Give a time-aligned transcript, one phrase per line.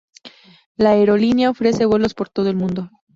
[0.77, 2.89] La aerolínea ofrece vuelos por todo el mundo.